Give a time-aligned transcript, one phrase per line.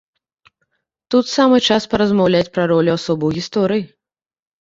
[1.15, 3.83] Тут самы час паразмаўляць пра ролю асобы ў гісторыі.